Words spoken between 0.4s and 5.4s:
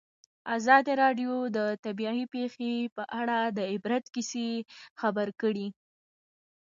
ازادي راډیو د طبیعي پېښې په اړه د عبرت کیسې خبر